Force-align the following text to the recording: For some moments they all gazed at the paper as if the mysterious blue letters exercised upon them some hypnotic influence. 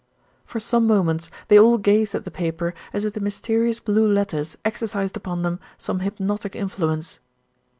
For 0.47 0.59
some 0.59 0.87
moments 0.87 1.29
they 1.47 1.59
all 1.59 1.77
gazed 1.77 2.15
at 2.15 2.23
the 2.25 2.31
paper 2.31 2.73
as 2.91 3.05
if 3.05 3.13
the 3.13 3.19
mysterious 3.19 3.79
blue 3.79 4.11
letters 4.11 4.57
exercised 4.65 5.15
upon 5.15 5.43
them 5.43 5.59
some 5.77 5.99
hypnotic 5.99 6.55
influence. 6.55 7.19